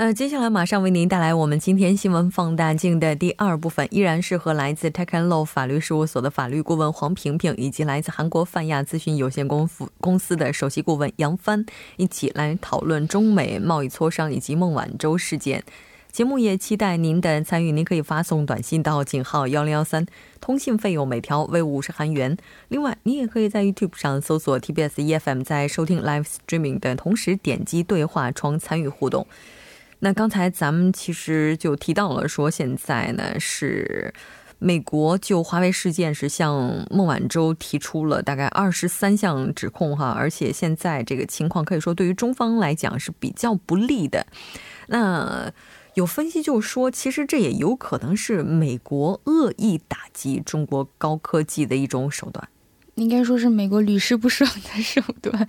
[0.00, 11.66] 那接下来马上为您带来我们今天新闻放大镜的第二部分，依然是和来自 Tech and Law 法律事务所的法律顾问黄平平，以及来自韩国泛亚咨询有限公司公司的首席顾问杨帆
[11.96, 15.64] 一起来讨论中美贸易磋商以及孟晚舟事件。
[16.12, 20.06] 节目也期待您的参与，您可以发送短信到井号幺零幺三，
[20.40, 22.36] 通信费用每条为五十韩元。
[22.68, 29.26] 另外，你也可以在 YouTube 上搜索 TBS EFM，在收听 Live Streaming 的同时点击对话窗参与互动。
[30.00, 34.14] 那刚才咱们其实就提到了，说现在呢是
[34.58, 44.26] 美国就华为事件是向孟晚舟提出了大概二十三项指控哈，而且现在这个情况可以说对于中方来讲是比较不利的。
[44.86, 45.52] 那
[45.94, 52.48] 有分析就说，其实这也有可能是美国恶意打击中国高科技的一种手段。
[52.98, 55.46] 应该说是美国屡试不爽的手段，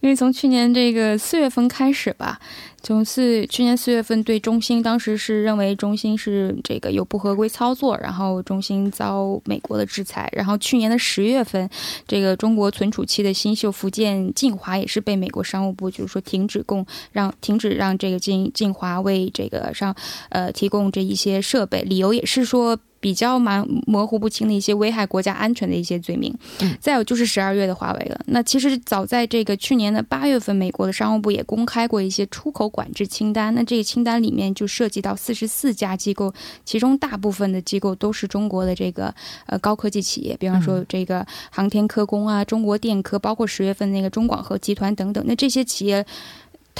[0.00, 2.40] 因为从去年这个四月份开始吧，
[2.82, 10.28] 从四去年四月份对中兴，当时是认为中兴是这个有不合规操作，然后中兴遭美国的制裁。
[10.32, 11.70] 然后去年的十月份，
[12.06, 19.94] 这个中国存储器的新秀福建晋华也是被美国商务部就是说停止供让，停止让这个晋晋华为这个上
[20.30, 22.76] 呃提供这一些设备，理由也是说。
[23.00, 26.34] 比较蛮模糊不清的一些危害国家安全的一些罪名，
[26.80, 28.20] 再有就是十二月的华为了。
[28.26, 33.54] 那其实早在这个去年的八月份，美国的商务部也公开过一些出口管制清单。
[33.54, 36.32] 那这个清单里面就涉及到四十四家机构，
[36.64, 39.14] 其中大部分的机构都是中国的这个
[39.46, 45.24] 呃高科技企业，比方说这个航天科工啊、中国电科，包括十月份那个中广核集团等等。
[45.26, 46.04] 那这些企业。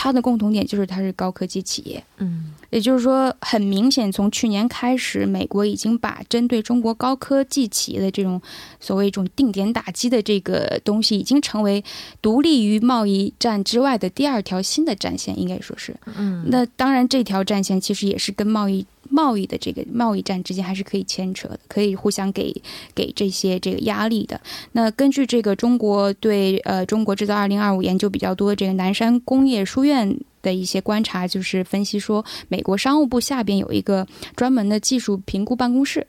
[0.00, 8.41] 它的共同点就是它是高科技企业，嗯，也就是说，很明显，从去年开始，美国已经把针对中国高科技企业的这种
[8.78, 11.82] 所谓一种定点打击的这个东西，已经成为
[12.22, 18.87] 独立于贸易战之外的第二条新的战线，应该说是，嗯，那当然，这条战线其实也是跟贸易。
[19.08, 22.54] 贸易的这个贸易战之间还是可以牵扯的，可以互相给
[22.94, 24.41] 给这些这个压力的。
[24.72, 36.06] 那根据这个中国对呃中国制造二零二五研究比较多这个南山工业书院的一些观察，就是分析说，美国商务部下边有一个专门的技术评估办公室。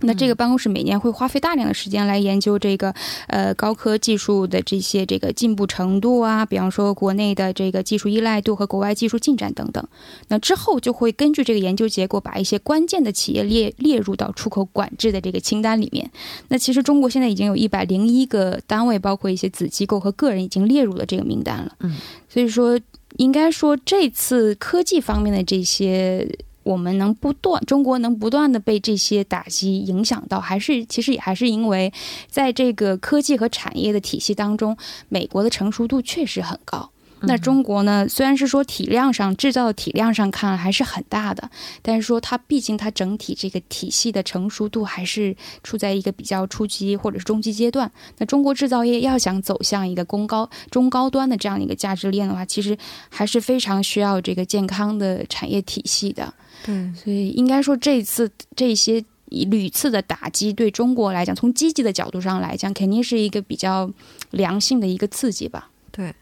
[0.00, 2.94] 那这个办公室每年会花费大量的时间来研究这个
[3.26, 9.84] 呃高科技术的这些这个进步程度啊，比方说国内的这个技术依赖度和国外技术进展等等。
[10.28, 16.08] 那之后就会根据这个研究结果，把一些关键的企业列列入到出口管制的这个清单里面。
[16.48, 21.74] 那其实中国现在已经有一百零一个单位，包括一些子机构和个人，已经列入了这个名单了。
[21.80, 21.96] 嗯，
[22.28, 22.78] 所以说
[23.16, 26.28] 应该说这次科技方面的这些。
[26.68, 31.90] 我们能不断，中国能不断的被这些打击影响到，还是其实也还是因为，
[32.28, 34.76] 在这个科技和产业的体系当中，
[35.08, 36.90] 美国的成熟度确实很高。
[37.20, 38.06] 那中国呢？
[38.08, 41.50] 虽然是说体量上制造的体量上看还是很大的，
[41.82, 47.90] 但是说它毕竟它整体这个体系的成熟度还是处在一个比较初级或者是中级阶段。
[48.18, 56.32] 那中国制造业要想走向一个中高中高端的这样的一个价值链的话，其实还是非常需要这个健康的产业体系的。
[56.64, 63.90] 对，所以应该说这次这些屡次的打击对中国来讲，从积极的角度上来讲，肯定是一个比较
[64.30, 65.70] 良性的一个刺激吧。
[65.90, 66.14] 对。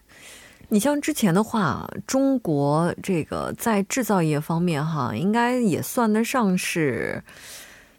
[0.69, 7.23] 你像之前的话，中国这个在制造业方面哈，应该也算得上是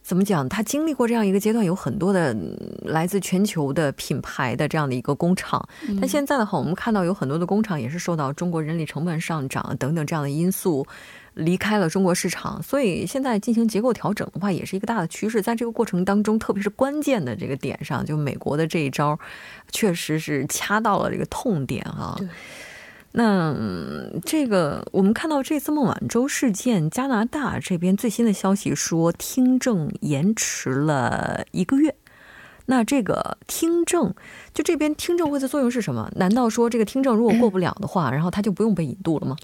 [0.03, 0.47] 怎么讲？
[0.47, 2.37] 它经历过这样一个阶段，有很多的
[2.83, 5.67] 来自全球的品牌的这样的一个工厂。
[5.99, 10.87] 但现在的话，我们看到有很多的工厂也是受到中国人力成本上涨等等这样的因素
[11.39, 12.63] 离开了中国市场。
[12.63, 15.41] 所以现在进行结构调整的话，也是一个大的趋势。
[15.41, 19.19] 在这个过程当中，特别是关键的这个点上，就美国的这一招，
[19.73, 22.19] 确实是掐到了这个痛点啊。
[23.13, 23.57] 那
[24.27, 31.95] 这个，我们看到这次孟晚舟事件，加拿大这边最新的消息说听证延迟了一个月。
[32.67, 34.15] 那这个听证，
[34.53, 36.13] 就这边听证会的作用是什么？
[36.17, 39.35] 难道说这个听证如果过不了的话，然后他就不用被引渡了吗？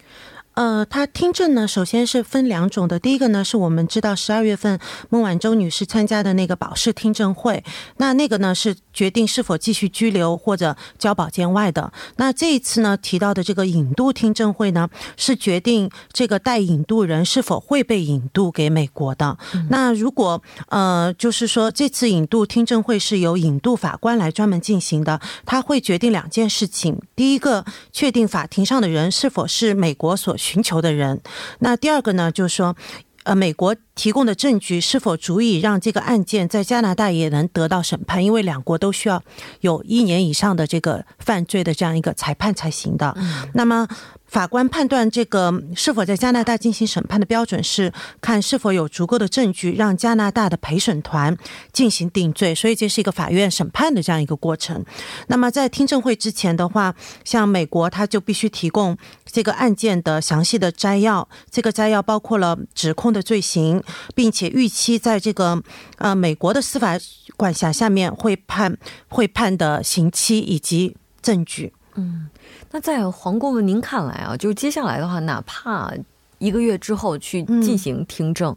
[0.55, 2.99] 呃，他听证呢，首先是分两种的。
[2.99, 4.79] 第一个呢，是我们知道十二月份
[5.11, 7.65] 孟晚舟女士参加的那个保释听证会，
[7.97, 11.93] 那那个呢是决定是否继续拘留或者交保监外的。
[12.17, 19.37] 那这一次呢提到的这个引渡听证会呢，是决定这个带引渡人是否会被引渡给美国的。
[19.69, 30.37] 那如果呃，就是说这次引渡听证会是由引渡法官来专门进行的，他会决定两件事情：第一个，确定法庭上的人是否是美国所。
[30.45, 31.23] 寻求的人，
[31.61, 32.77] 那第二个呢，就是说，
[33.23, 38.25] 呃，美国提供的证据是否足以让这个案件在加拿大也能得到审判？
[38.25, 39.23] 因为两国都需要
[39.61, 43.17] 有一年以上的这个犯罪的这样一个裁判才行的。
[43.55, 43.87] 那么。
[44.27, 51.37] 法官判断这个是否在加拿大进行审判的标准是看是否有足够的证据让加拿大的陪审团
[51.73, 54.85] 进行定罪，所以这是一个法院审判的这样一个过程。
[55.29, 56.93] 那么在听证会之前的话，
[57.23, 63.81] 像美国他就必须提供这个案件的详细的摘要，这个摘要包括了指控的罪行，
[64.15, 65.63] 并且预期在这个
[65.99, 66.97] 呃美国的司法
[67.37, 68.77] 管辖下面会判
[69.09, 71.73] 会判的刑期以及证据。
[71.95, 72.29] 嗯。
[72.71, 75.93] 那在黄顾问您看来啊，就是接下来的话，哪怕
[76.39, 78.55] 一个月之后去进行听证，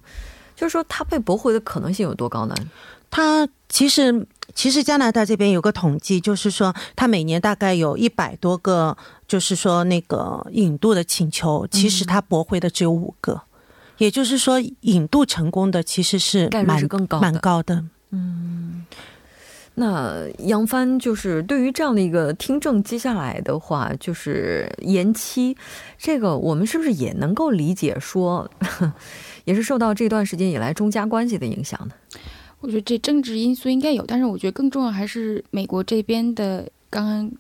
[0.55, 2.55] 就是说他被驳回的可能性有多高呢？
[3.11, 8.97] 他其实其实加拿大这边有个统计，就是说他每年大概有一百多个，
[9.27, 13.39] 就是说那个引渡的请求，其实他驳回的只有五个，
[13.97, 18.85] 也就是说引渡成功的其实是概率是更高蛮高的，嗯。
[19.75, 25.55] 那杨帆就是对于这样的一个听证，接下来的话就是延期，
[25.99, 28.49] 这个我们是不是也能够理解说，
[29.45, 31.93] 也是受到这段时间以来中加关系的影响呢？
[32.59, 36.67] 我觉得这政治因素应该有，但是我觉得更重要还是美国这边的。
[36.89, 37.31] 刚刚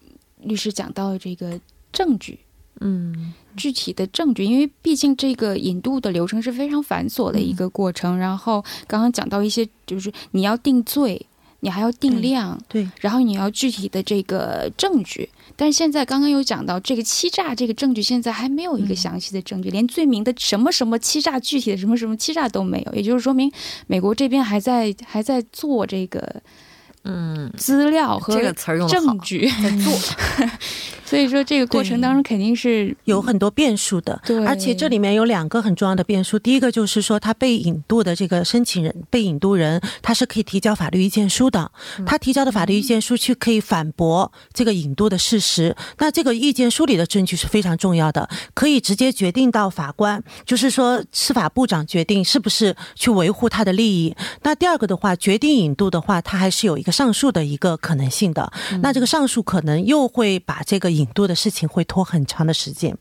[0.41, 1.57] 律师讲到的这个
[1.93, 2.37] 证据，
[2.81, 8.17] 嗯，具体的证据，因为毕竟这个引渡的流程是非常繁琐的一个过程。
[8.17, 11.25] 然后刚刚讲到一些，就是你要定罪。
[11.59, 23.51] 你还要定量，对，然后你要具体的这个证据，但是现在刚刚有讲到这个欺诈这个证据，现在还没有一个详细的证据，连罪名的什么什么欺诈，具体的什么什么欺诈都没有，也就是说明
[23.87, 26.43] 美国这边还在还在做这个。
[27.03, 29.97] 嗯，资料和这个词儿用证据在做，
[31.05, 34.19] 所以说这个过程当中肯定是有很多变数的。
[34.25, 36.37] 对，而且这里面有两个很重要的变数。
[36.37, 41.71] 第一个就是说，他被引渡的这个申请人、被引渡人，他是可以提交法律意见书的。
[42.05, 45.73] 他提交的法律意见书去可以反驳这个引渡的事实。
[45.99, 54.13] 那这个意见书里的证据是非常重要的，可以直接决定到法官，就是说司法部长决定是不是去维护他的利益。
[54.43, 56.91] 那第二个的话，决定引渡的话，他还是有一个。
[56.97, 58.51] 上诉的一个可能性的，
[58.81, 62.97] 那这个上诉可能又会把这个引渡的事情会拖很长的时间。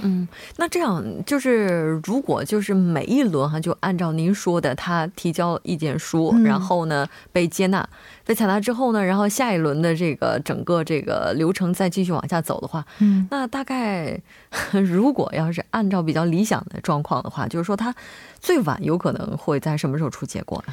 [0.00, 7.86] 嗯，那这样就是如果就是每一轮哈，就按照您说的，他提交意见书，然后呢被接纳、
[8.24, 14.18] 被采纳之后呢，然后下一轮的这个整个这个流程再继续往下走的话，嗯，那大概
[14.72, 17.94] 如果要是按照比较理想的状况的话，就是说他
[18.40, 20.72] 最晚有可能会在什么时候出结果呢？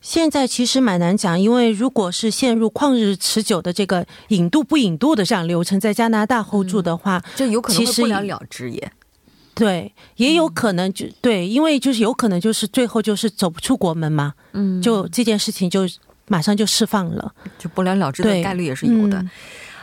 [0.00, 8.92] 现在其实蛮难讲，因为如果是陷入旷日持久的这个引渡不引渡的这样流程，在加拿大 hold 住的话，就有可能不了了之也。
[9.52, 15.86] 对，也有可能就对，因为就是有可能就是最后就是走不出国门嘛，嗯，就这件事情就
[16.28, 19.22] 马上就释放了，就不了了之的概率也是有的。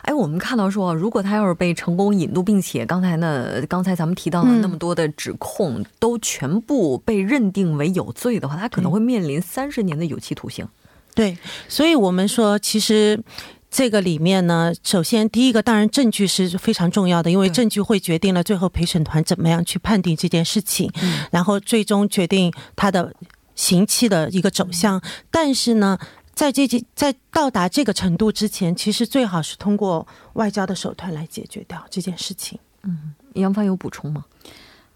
[0.07, 10.65] 哎，我们看到说，如果他要是被成功引渡，并且刚才呢，刚才咱们提到了那么多的指控都全部被认定为有罪的话，他可能会面临三十年的有期徒刑。
[11.13, 11.37] 对，
[11.67, 13.21] 所以我们说，其实
[13.69, 20.89] 这个里面呢，首先第一个，当然证据是非常重要的，因为证据会决定了最后陪审团怎么样去判定这件事情，
[21.31, 23.13] 然后最终决定他的
[23.55, 25.01] 刑期的一个走向。
[25.29, 25.99] 但是呢。
[26.37, 32.59] 在这些在到达这个程度之前，其实最好是通过外交的手段来解决掉这件事情。
[32.83, 34.23] 嗯，杨帆有补充吗？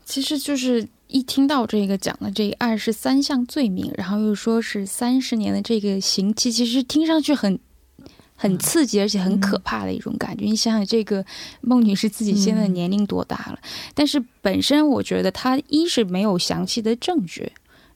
[0.06, 7.60] 其实就是一听到这个讲的这二十三项罪名，然后又说是三十年的这个刑期，其实听上去很
[8.36, 10.46] 很刺激，而且很可怕的一种感觉。
[10.46, 11.26] 你想想，这个
[11.62, 13.60] 孟女士自己现在年龄多大了？
[13.96, 17.52] 但是本身我觉得她一是没有详细的证据。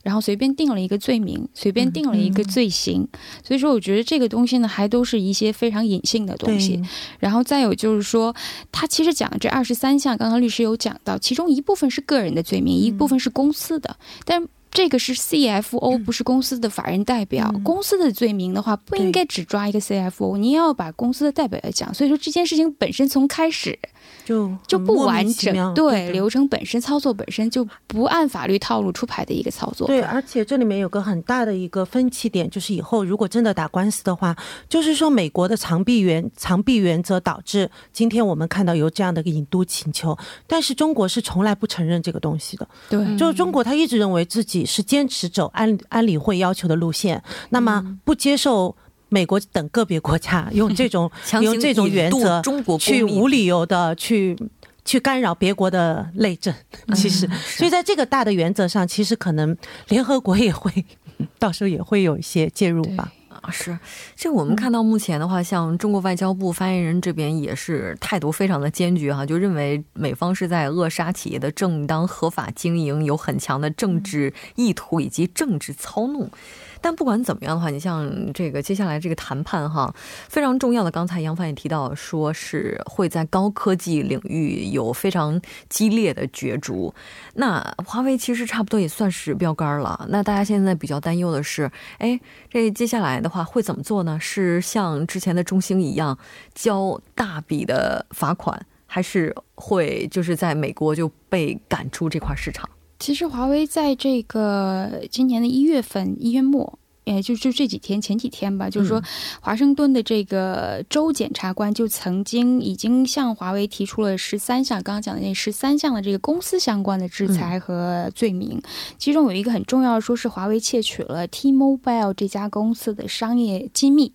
[0.06, 3.04] 然后随便定了一个罪名，随便定了一个罪行，
[3.42, 6.80] 所以说我觉得这个东西呢，还都是一些非常隐性的东西。
[7.18, 8.32] 然后再有就是说，
[8.70, 14.46] 他其实讲的这二十三项，刚刚律师有讲到，其中一部分是个人的罪名，一部分是公司的，但。
[14.76, 17.50] 这个是 CFO，不是公司的法人代表。
[17.64, 21.94] 公司的罪名的话，不应该只抓一个 CFO，你要把公司的代表来讲。
[21.94, 23.78] 所以说这件事情本身从开始。
[24.24, 29.86] 就就不完整，对流程本身操作本身就不按法律套路出牌的一个操作。
[29.86, 34.36] 对，而且这里面有个很大的一个分歧点，就是以后如果真的打官司的话，
[34.68, 40.16] 就是说美国的长臂原长臂原则导致今天我们看到有这样的一个引渡请求，
[40.46, 42.68] 但是中国是从来不承认这个东西的。
[42.88, 48.76] 对，就是中国他一直认为自己是坚持走安安理会要求的路线，那么不接受。
[49.08, 51.08] 美国等个别国家用这种
[51.40, 52.42] 用这种原则
[52.76, 54.36] 去无理由的去
[54.84, 56.52] 去干扰别国的内政，
[56.92, 59.56] 其实，所以在这个大的原则上，其实可能
[59.88, 60.84] 联合国也会
[61.38, 63.12] 到时候也会有一些介入吧。
[63.42, 63.78] 啊，是，
[64.14, 76.30] 这我们看到目前的话，像中国外交部发言人这边也是态度非常的坚决哈，就认为美方是在扼杀企业的正当合法经营，有很强的政治意图以及政治操弄。
[76.80, 79.94] 但不管怎么样的话，你像这个接下来这个谈判哈，
[80.28, 80.90] 非常重要的。
[80.90, 86.92] 刚才杨帆也提到，说是会在高科技领域有非常激烈的角逐。
[87.34, 90.06] 那华为其实差不多也算是标杆了。
[90.08, 92.18] 那大家现在比较担忧的是，哎，
[92.50, 94.18] 这接下来的话会怎么做呢？
[94.20, 96.16] 是像之前的中兴一样
[96.54, 102.68] 交大笔的罚款，还是会就是在美国就被赶出这块市场？
[102.98, 106.78] 其实华为在这个今年的一月份一月末。
[107.06, 109.00] 哎，就就这几天，前几天吧，就是说，
[109.40, 118.60] 华盛顿的这个州检察官就曾经已经向华为提出了十三项，刚刚讲的那十三项的这个公司相关的制裁和罪名，
[118.98, 124.12] 其中有一个很重要，说是华为窃取了 T-Mobile 这家公司的商业机密。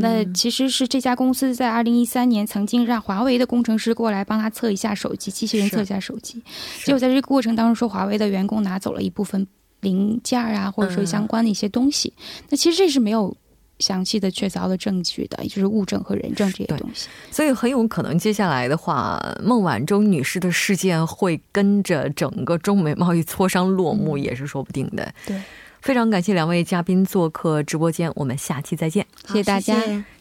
[0.00, 6.42] 那其实是这家公司在二零一三年曾经让华为的工程师过来帮他测一下手机，机器人测一下手机，
[6.84, 9.46] 结果在这个过程当中，说华为的员工拿走了一部分。
[9.84, 12.12] 零件啊，或者说相关的一些东西，
[12.48, 13.36] 那其实这是没有
[13.78, 17.08] 详细的确凿的证据的，也就是物证和人证这些东西。
[17.30, 25.12] 所以很有可能接下来的话，孟晚舟女士的事件会跟着整个中美贸易磋商落幕，也是说不定的。
[25.26, 25.40] 对，
[25.82, 29.76] 非常感谢两位嘉宾做客直播间，我们下期再见，谢谢大家。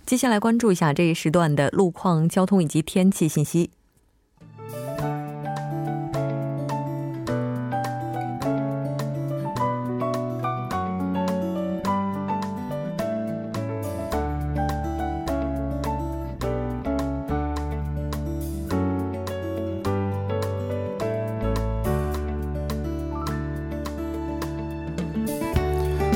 [0.05, 3.69] 接下来关注一下这一时段的路况、交通以及天气信息。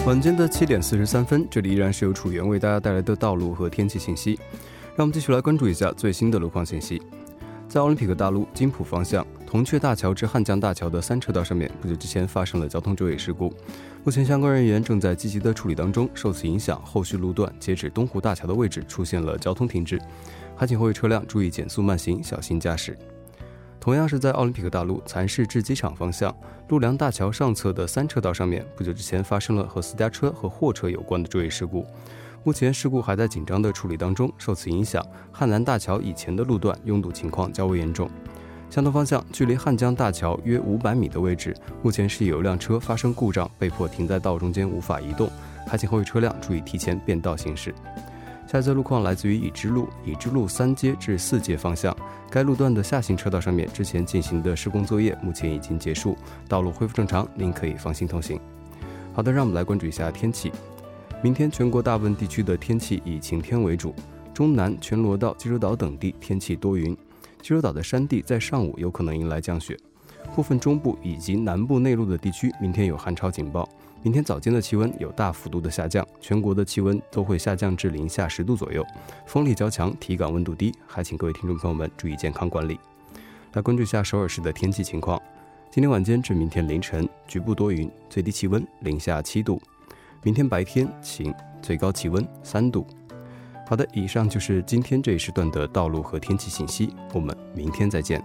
[0.08, 4.40] 晚间的七点四十三分，这里依然是由楚源为大家带来的道路和天气信息。
[4.96, 7.02] 让我们继续来关注一下最新的路况信息。
[7.68, 13.54] 在奥林匹克大陆金浦方向铜雀大桥至汉江大桥的三车道上面，不久之前发生了交通追尾事故，
[14.06, 16.10] 目前相关人员正在积极的处理当中。
[16.14, 20.00] 受此影响，后续路段截止东湖大桥的位置出现了交通停滞，
[20.56, 22.98] 还请各位车辆注意减速慢行，小心驾驶。
[23.88, 26.36] 同样是在奥林匹克大陆蚕市至机场方向
[26.68, 31.86] 陆良大桥上侧的三车道上面，不久之前发生了和私家车和货车有关的追尾事故，
[32.44, 34.30] 目前事故还在紧张的处理当中。
[34.38, 35.02] 受此影响，
[35.32, 38.10] 汉南大桥以前的路段拥堵情况较为严重。
[38.70, 45.30] 相同方向，距离汉江大桥约五百米的位置，目前是有一辆车发生故障，被迫停在道中间无法移动，
[45.66, 47.74] 还请后位车辆注意提前变道行驶。
[48.48, 51.94] 下一则路况来自于已知路已知路三街至四街方向，
[52.32, 56.16] 该路段的下行车道上面之前进行的施工作业目前已经结束，
[56.48, 58.40] 道路恢复正常，您可以放心通行。
[59.14, 60.50] 好的，让我们来关注一下天气。
[61.22, 63.94] 明天全国大部分地区的天气以晴天为主，
[64.34, 66.96] 中南全罗道、济州岛等地天气多云，
[67.42, 69.78] 济州岛的山地在上午有可能迎来降雪，
[70.34, 73.68] 部分中部以及南部内陆的地区明天有寒潮警报。
[74.04, 78.86] 明天早间的气温有大幅度的下降，全国的气温都会下降至零下十度左右，
[79.26, 82.80] 风力较强，体感温度低，还请各位听众朋友们注意健康管理。
[83.54, 85.22] 来关注一下首尔市的天气情况，
[85.72, 89.60] 今天晚间至明天凌晨局部多云，最低气温零下七度；
[90.24, 92.86] 明天白天晴，最高气温三度。
[93.68, 98.22] 好的，以上就是今天这一时段的道路和天气信息，我们明天再见。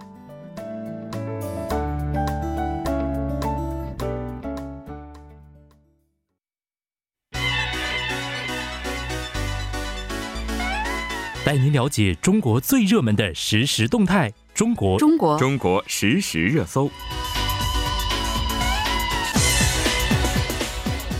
[11.53, 14.33] 带您了解中国最热门的实时动态。
[14.55, 16.89] 中国，中国，中国实时热搜。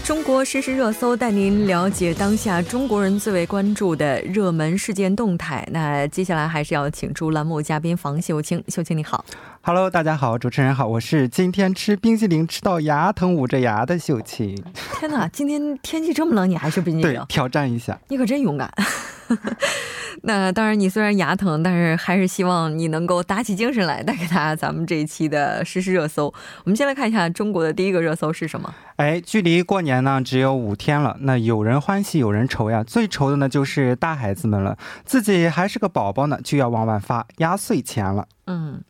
[0.03, 5.63] 中国实时热搜带您了解当下中国人最为关注的热门事件动态。
[5.69, 9.23] 那接下来还是要请出栏目嘉宾房秀清，秀清你好。
[9.61, 14.57] Hello，大家好，主持人好，我是今天吃冰淇淋吃到牙疼捂着牙的秀清。
[14.99, 17.13] 天哪，今天天气这么冷，你还吃冰淇淋？
[17.19, 17.99] 对，挑战一下。
[18.07, 18.73] 你可真勇敢。
[20.22, 26.34] 那当然，你虽然牙疼，但是还是希望你能够打起精神来，带给大家咱们这一期的实时热搜。
[26.63, 28.74] 我们先来看一下中国的第一个热搜是什么？
[28.98, 32.84] 哎，距离过年呢只有五天了，那有人欢喜有人愁呀。
[32.84, 38.27] 最愁的呢就是大孩子们了，自己还是个宝宝呢，就要往外发压岁钱了。
[38.46, 38.82] 嗯，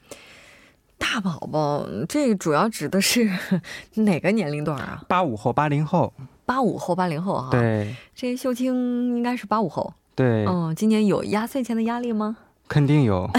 [0.97, 3.29] 大宝宝，这主要指的是
[3.95, 5.03] 哪个年龄段啊？
[5.07, 6.13] 八五后、八零后。
[6.45, 7.49] 八五后、八零后哈。
[7.51, 9.93] 对，这秀清应该是八五后。
[10.15, 12.37] 对，嗯，今年有压岁钱的压力吗？
[12.67, 13.29] 肯定有，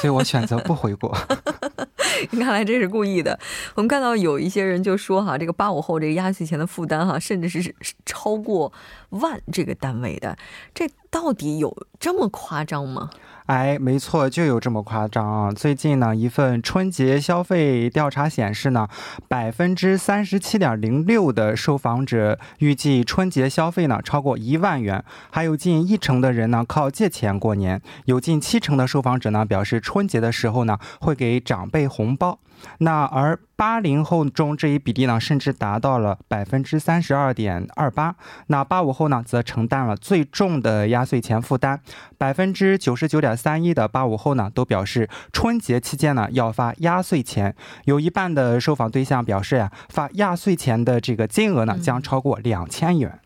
[0.00, 1.16] 所以我选择不回国。
[2.30, 3.38] 看来这是故意的。
[3.74, 8.72] 我们看到有一些人就说哈，这个八五后这个压岁钱的负担哈，甚至是超过
[9.10, 10.36] 万这个单位的，
[10.74, 13.10] 这到底有这么夸张吗？
[13.46, 15.52] 哎，没错，就有这么夸张啊！
[15.52, 18.88] 最近呢，一份春节消费调查显示呢，
[19.28, 32.40] 百分之三十七点零六的受访者预计春节消费呢超过一万元，还有近一成的人呢靠借钱过年，有近七成的受访者呢表示春节的时候呢会给长辈红包。
[32.78, 38.14] 那而八零后中这一比例呢，甚至达到了百分之三十二点二八。
[38.48, 41.80] 那八五后呢，则承担了最重的压岁钱负担，
[42.18, 47.54] 百分之九十九点三一的八五后呢，都表示春节期间呢要发压岁钱。
[47.84, 53.18] 有一半的受访对象表示呀，发压岁钱的这个金额呢，将超过两千元。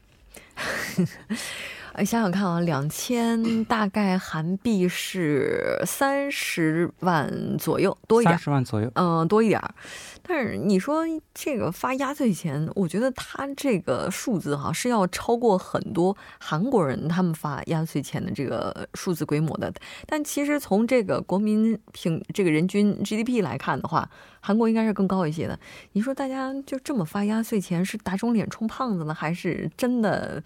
[1.98, 8.34] 想想看啊，两千 大概韩币是三十万左右，多一点。
[8.36, 9.60] 三十万左右，嗯，多一点。
[10.22, 11.04] 但是你说
[11.34, 19.72] 这个发压岁钱，我觉得他这个数字哈是要超过很多韩国人他们发压岁钱的这个数字规模的。
[20.06, 24.08] 但其实从这个国民平这个人均 GDP 来看的话，
[24.40, 25.58] 韩国应该是更高一些的。
[25.92, 30.42] 你说大家就这么发压岁钱，是打肿脸充胖子呢，还是真的？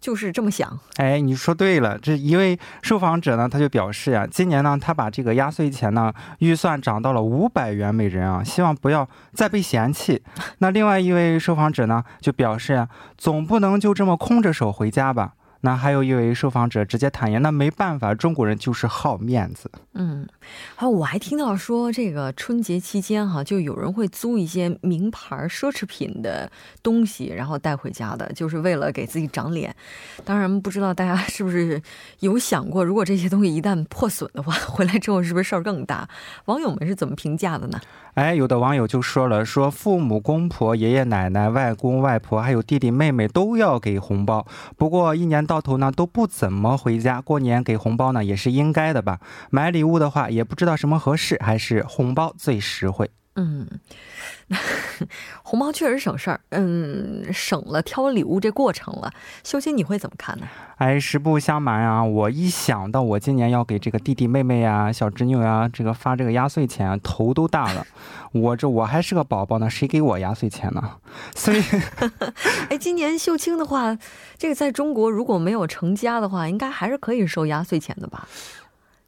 [0.00, 1.98] 就是这么想，哎，你说对了。
[1.98, 10.22] 这一位受访者呢，他就表示呀，今年呢，他把这个压岁钱呢预算涨到了五百元每人啊，希望不要再被嫌弃。
[10.58, 15.32] 那另外一位受访者呢，就表示呀，总不能就这么空着手回家吧。
[15.66, 19.68] 那还有一位受访者直接坦言，那没办法，中国人就是好面子。
[19.94, 20.24] 嗯，
[20.76, 26.48] 还有我还听到说，这个春节期间哈，就有人会租一些名牌奢侈品的
[26.84, 29.74] 东西，然后带回家的，就是为了给自己长脸。
[30.24, 31.82] 当然，不知道大家是不是
[32.20, 36.08] 有想过，如果这些东西一旦破损的话，回来之后是不是事儿更大？
[36.44, 37.80] 网友们是怎么评价的呢？
[38.16, 44.46] 哎，有的网友就说了，说父母、公婆、爷爷奶奶、外公外婆，还有弟弟妹妹都要给红包。
[44.78, 49.20] 不过一年到头呢都不怎么回家，过年给红包呢也是应该的吧？
[49.50, 53.10] 买礼物的话也不知道什么合适，还是红包最实惠。
[53.36, 53.68] 嗯，
[55.44, 59.12] 红包确实省事儿，嗯，省了挑礼物这过程了。
[59.44, 60.46] 修心，你会怎么看呢？
[60.78, 67.86] 哎，实不相瞒啊，我一想到我今年要给这个弟弟妹妹呀、小侄女呀，这个发这个压岁钱，头都大了。
[68.32, 70.96] 我这我还是个宝宝呢，谁给我压岁钱呢？
[71.34, 71.62] 所以
[72.70, 73.96] 哎，今年秀清的话，
[74.38, 78.26] 这个在中国如果没有成家的话，应该还是可以收压岁钱的吧？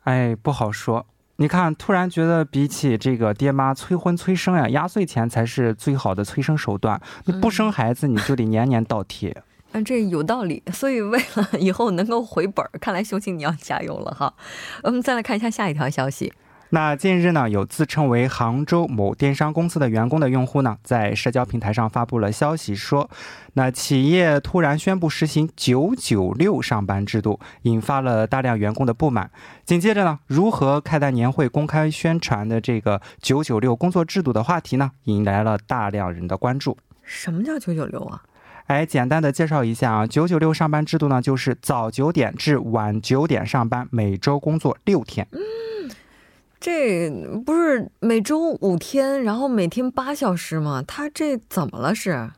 [0.04, 1.06] 哎，不好说。
[1.40, 7.00] 你看，突然觉得比起这个爹妈催婚催生呀，压岁钱才是最好的催生手段。
[7.26, 9.44] 你不生孩子，你就得年年倒贴。
[9.70, 10.60] 嗯，这有道理。
[10.72, 14.34] 所以为了以后能够回本儿，看来秀清你要加油了哈。
[14.82, 16.32] 我们再来看一下下一条消息。
[16.70, 23.08] 那近日呢，有自称为杭州某电商公司的员工的用户呢，在社交平台上发布了消息，说，
[23.54, 29.30] 那企业突然宣布实行“九九六”上班制度，引发了大量员工的不满。
[29.64, 36.76] 紧接着呢，如何开单年会公开宣传的这个“九九六”工作制度的话题呢，引来了大量人的关注。
[37.02, 38.22] 什么叫“九九六”啊？
[38.66, 45.26] 哎，简单的介绍一下啊，“九九六”上班制度呢，就是早九点至晚九点上班，每周工作六天。
[46.60, 47.08] 这
[47.46, 50.82] 不是每周五天，然后每天八小时吗？
[50.86, 51.94] 他这怎么了？
[51.94, 52.30] 是？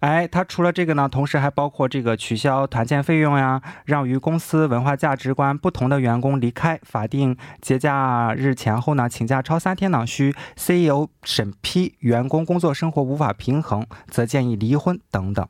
[0.00, 15.46] 哎，他除了这个呢，同时还包括这个取消团建费用呀，让与公司文化价值观不同的员工离开法定节假日前后呢，请假超三天呢，需 CEO 审批，员工工作生活无法平衡，则建议离婚等等。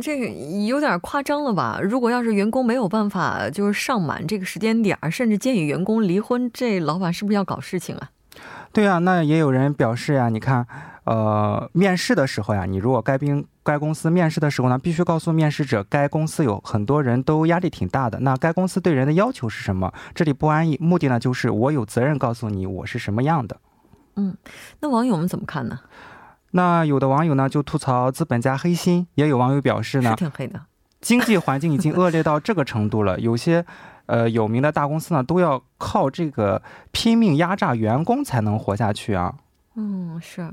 [0.00, 0.26] 这个
[0.66, 1.80] 有点夸张了吧？
[1.82, 8.10] 如果要是员工没有办法就是上满这个时间点甚至建议员工离婚，这老板是不是要搞事情啊？
[8.72, 10.64] 对啊，那也有人表示呀，你看，
[11.02, 18.20] 呃，面试的时候呀，你如果该宾该公司面试的时候呢，必须告诉面试者，该公司有很多人都压力挺大的。
[18.20, 19.92] 那该公司对人的要求是什么？
[20.14, 23.56] 这里不安逸，目的呢就是我有责任告诉你我是什么样的。
[24.14, 24.36] 嗯，
[24.78, 25.80] 那网友们怎么看呢？
[26.52, 30.60] 那有的网友呢就吐槽资本家黑心，也有网友表示呢，是挺黑的。
[31.00, 33.64] 经济环境已经恶劣到这个程度了， 有些
[34.06, 36.60] 呃有名的大公司呢都要靠这个
[36.90, 39.34] 拼命压榨员工才能活下去啊。
[39.76, 40.52] 嗯，是。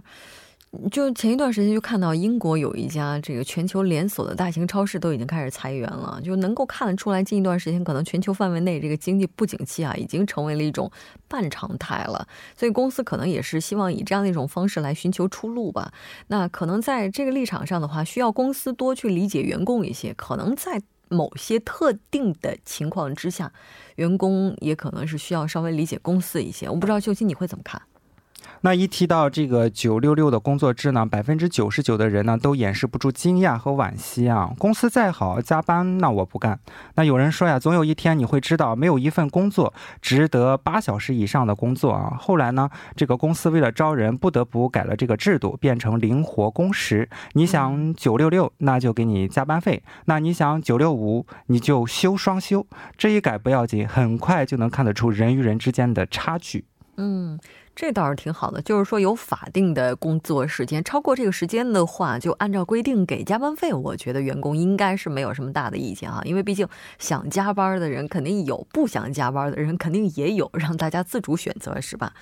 [0.91, 10.91] 就前一段时间就看到英国有一家这个全球连锁的大型超市都已经开始裁员了，就能够看得出来，近一段时间可能全球范围内这个经济不景气啊，已经成为了一种
[11.27, 12.27] 半常态了。
[12.55, 15.91] 所以公司可能也是希望以这样的一种方式来寻求出路吧。
[16.27, 23.51] 那可能在这个立场上的话，需要公司多去理解员工一些，可能在某些特定的情况之下，
[23.95, 26.69] 员工也可能是需要稍微理解公司一些。
[26.69, 27.81] 我不知道秀清你会怎么看？
[28.61, 34.51] 那一提到这个九六六的工作制呢，百分之九十九的人呢都掩饰不住惊讶和惋惜啊！
[34.57, 36.59] 公司再好，加班那我不干。
[36.95, 42.17] 那有人说呀，总有一天你会知道，没有一份工作值得八小时以上的工作啊。
[42.19, 47.07] 后来呢，这个公司为了招人，不得不改了这个制度，变成灵活工时。
[47.33, 52.65] 你想九六六，那就给你加班费；那你想九六五，你就休双休。
[52.97, 56.65] 这一改不要紧，很快就能看得出人与人之间的差距。
[56.97, 57.39] 嗯。
[57.77, 63.71] 这倒是挺好的，就是说有法定的工作时间，超过这个时间的话，就按照规定给加班费。
[63.71, 72.13] 我觉得员工应该是没有什么大的意见哈，因为毕竟想加班的人肯定有，不想加班的人肯定也有，让大家自主选择，是吧？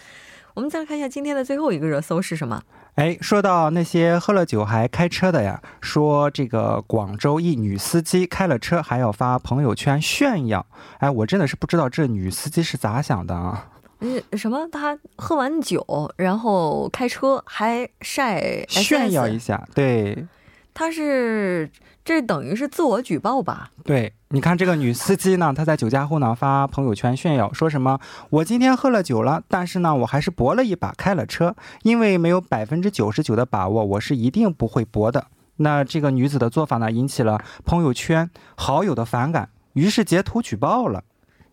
[0.56, 2.62] 我们再来看一下今天的最后一个热搜是什么？
[2.96, 10.65] 哎，说到那些喝了酒还开车的呀，说这个广州一女司机开了车还要发朋友圈炫耀，
[11.00, 13.70] 哎，我真的是不知道这女司机是咋想的啊。
[14.06, 14.68] 嗯，什么？
[14.72, 15.84] 他喝完酒，
[16.15, 19.68] 然后开车还晒炫耀一下？
[19.74, 20.28] 对，
[20.76, 21.68] 他是
[22.04, 23.72] 这等于是自我举报吧？
[23.84, 28.00] 对，你看这个女司机呢，她在酒驾后呢发朋友圈炫耀，说什么？
[28.30, 35.26] 我今天喝了酒了，但是呢我还是搏了一把开了车，因为没有百分之九十九的把握，我是一定不会搏的。
[35.58, 41.04] 那这个女子的做法呢，引起了朋友圈好友的反感，于是截图举报了。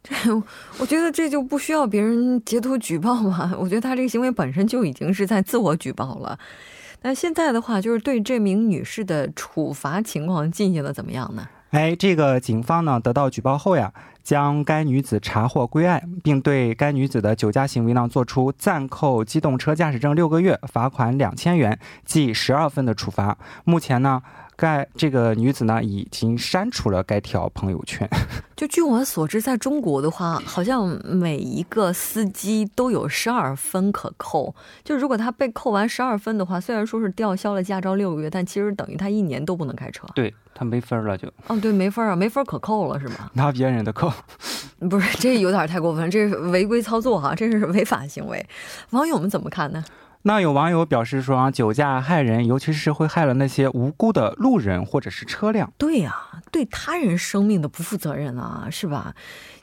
[0.03, 0.15] 这，
[0.79, 3.53] 我觉得这就不需要别人截图举报吧？
[3.59, 6.38] 我觉得他这个行为本身就已经是在自我举报了。
[7.03, 11.49] 那现在的话，就是对这名女士的处罚情况进行的怎么样呢？
[11.71, 23.38] 哎，这个警方呢得到举报后呀，将该女子查获归案，并对该女子的酒驾行为呢作出暂扣机动车驾驶证六个月、罚款两千元、记十二分的处罚。
[23.65, 24.23] 目前呢。
[24.57, 28.09] 该这个女子呢，已经删除了该条朋友圈。
[28.55, 34.55] 就据我所知，在中国的话，好像每一个司机都有十二分可扣。
[34.85, 40.07] 就如果他被扣完十二分的话，虽然说是吊销了驾照六个月，但其实等于他一年都不能开车。
[40.15, 41.27] 对他没分了就。
[41.49, 43.31] 哦，对，没分啊，没分可扣了是吗？
[43.33, 44.12] 拿别人的扣。
[44.88, 48.45] 不是，这有点太过分，这是违规操作哈，这是违法行为。
[48.91, 49.83] 网友们怎么看呢？
[50.25, 55.73] 那有网友表示说，酒驾害人，尤其是会害了那些无辜的路人或者是车辆。
[55.77, 56.15] 对呀，
[56.53, 59.15] 对他人生命的不负责任啊，是吧？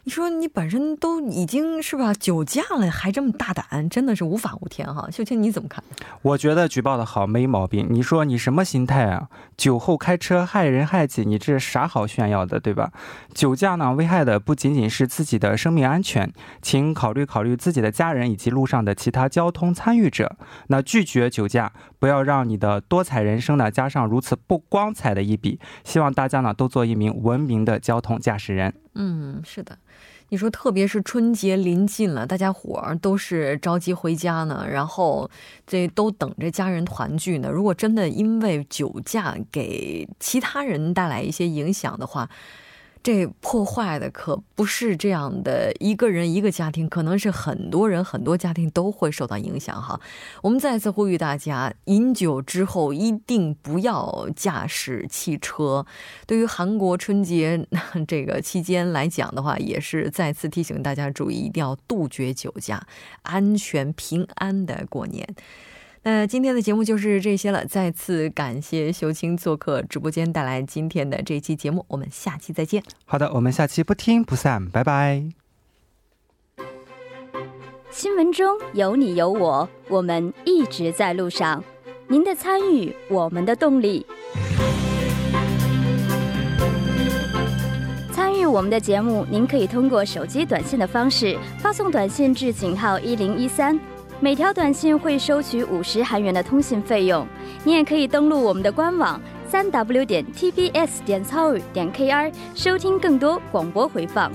[0.06, 5.08] 你说你本身都已经是吧酒驾了，还这么大胆，真的是无法无天哈。
[5.12, 5.84] 秀清你怎么看？
[6.24, 7.86] 我觉得举报的好，没毛病。
[7.92, 9.30] 你说你什么心态啊？
[9.56, 12.92] 酒后开车害人害己，你这啥好炫耀的，对吧？
[13.36, 20.38] 酒驾呢，危害的不仅仅是自己的生命安全，请考虑考虑自己的家人以及路上的其他交通参与者。
[20.68, 25.60] 那拒绝酒驾，不要让你的多彩人生呢加上如此不光彩的一笔。
[25.84, 28.74] 希望大家呢都做做一名文明的交通驾驶人。
[28.96, 29.78] 嗯，是的。
[30.30, 35.30] 你说，特别是春节临近了，大家伙儿都是着急回家呢，然后
[35.68, 37.50] 这都等着家人团聚呢。
[37.50, 42.30] 如果真的因为酒驾给其他人带来一些影响的话，
[43.02, 50.00] 这破坏的可不是这样的一个人一个家庭，可能是很多人很多家庭都会受到影响哈。
[50.44, 55.86] 我们再次呼吁大家，饮酒之后一定不要驾驶汽车。
[56.28, 57.66] 对于韩国春节
[58.08, 62.86] 这个期间来讲的话，也是再次提醒大家注意，一定要杜绝酒驾，
[63.22, 65.28] 安全平安的过年。
[66.04, 72.82] 那今天的节目就是这些了，再次感谢秀清做客直播间，带来今天的这一期节目，我们下期再见。
[73.06, 75.24] 好的，我们下期不听不散，拜拜。
[77.92, 81.62] 新闻中有你有我，我们一直在路上，
[82.08, 84.06] 您的参与，我们的动力。
[88.14, 93.78] 参与我们的节目，您可以通过手机短信的方式发送短信至井号一零一三。
[94.22, 97.26] 每条短信会收取五十韩元的通信费用。
[97.64, 104.30] 你也可以登录我们的官网三 w 点 tbs 点 c o 点 kr 收听更多广播回放。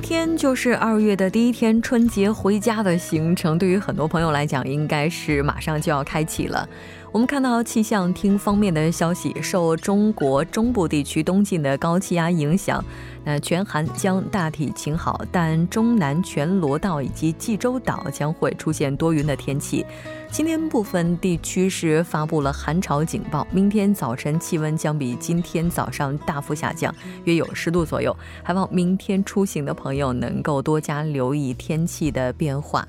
[0.00, 6.68] 天就是二月的第一天，春节回家的行程对于很多朋友来讲，应该是马上就要开启了。
[7.12, 12.84] 我们看到气象厅方面的消息，受中国中部地区东进的高气压影响，
[13.24, 19.84] 那全韩将大体晴好，但中南全罗道以及济州岛将会出现多云的天气。
[20.30, 26.94] 今天部分地区是发布了寒潮警报，明天早晨气温将比今天早上大幅下降，
[27.24, 28.16] 约有十度左右。
[28.44, 32.86] 还望明天出行的朋友能够多加留意天气的变化。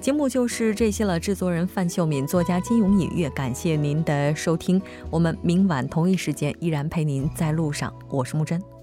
[0.00, 1.18] 节目就是这些了。
[1.18, 4.80] 制作人范秀敏，作家金勇、隐月，感谢您的收听。
[5.10, 7.92] 我们明晚同一时间依然陪您在路上。
[8.08, 8.75] 我是木真。